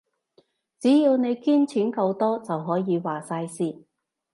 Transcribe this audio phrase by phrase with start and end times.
[0.79, 3.83] 只要你捐錢夠多，就可以話晒事